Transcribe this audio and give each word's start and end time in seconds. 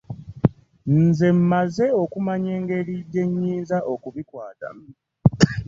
Nze 1.01 1.27
mmaze 1.37 1.85
okumanya 2.03 2.49
engeri 2.57 2.95
gye 3.11 3.23
nnyinza 3.29 3.77
okubikwatamu. 3.93 4.87